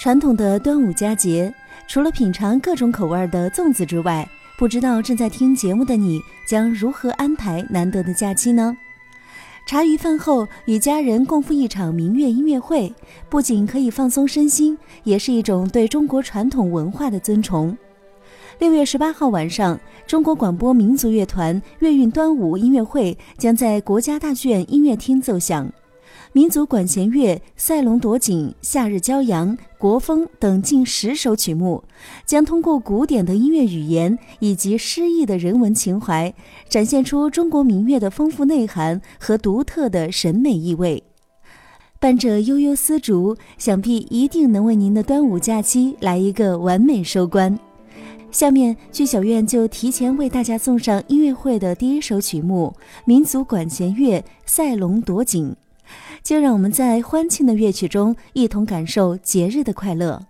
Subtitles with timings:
[0.00, 1.52] 传统的端午佳节，
[1.86, 4.26] 除了品尝各种口味的粽子之外，
[4.56, 6.18] 不知道正在听节目的你
[6.48, 8.74] 将如何安排难得的假期呢？
[9.66, 12.90] 茶余饭后与家人共赴一场民乐音乐会，
[13.28, 17.76] 不仅可以放松身心，也是一种对中国传统文化的尊崇。
[18.58, 25.70] 六月十八号晚上，中国广播民族乐团乐韵端午音乐会将在国家大剧院音乐厅奏响。
[26.32, 31.82] 民族管弦乐《赛龙夺锦》《夏日骄阳》《国风》等近十首曲目，
[32.24, 36.32] 将通过古典的音乐语言以及诗意的人文情怀，
[36.68, 41.02] 展现出中国民乐的丰富内涵和独特的审美意味。
[41.98, 47.58] 伴着悠悠丝竹，想必一定能为您的端午假期来一个完美收官。
[48.30, 52.72] 下面，剧小院就提前为大家送上音乐会的第一首曲目——
[53.04, 55.48] 民族管弦乐《赛龙夺锦》。
[56.22, 60.29] 就让我们在欢庆的乐曲中，一同感受节日的快乐。